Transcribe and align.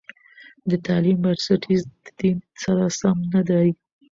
د 0.69 0.71
تعليم 0.85 1.17
بندیز 1.23 1.81
د 2.03 2.05
دین 2.19 2.37
سره 2.63 2.85
سم 2.99 3.17
نه 3.33 3.41
دی. 3.49 3.67